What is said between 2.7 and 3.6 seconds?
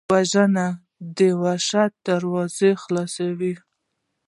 خلاصوي